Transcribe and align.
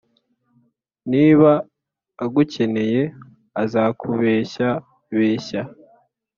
Niba 1.11 1.51
agukeneye 2.23 3.01
azakubeshyabeshya, 3.63 5.61